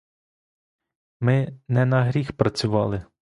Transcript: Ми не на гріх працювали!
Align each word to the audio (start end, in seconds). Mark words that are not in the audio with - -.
Ми 1.19 1.59
не 1.67 1.85
на 1.85 2.03
гріх 2.03 2.31
працювали! 2.37 3.05